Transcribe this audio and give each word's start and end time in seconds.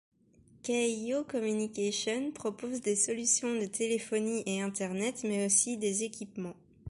Keyyo 0.63 1.25
Communications 1.27 2.31
propose 2.31 2.81
des 2.81 2.95
solutions 2.95 3.53
de 3.53 3.67
téléphonie 3.67 4.41
et 4.47 4.59
internet, 4.59 5.23
mais 5.23 5.45
aussi 5.45 5.77
des 5.77 6.01
équipements. 6.01 6.55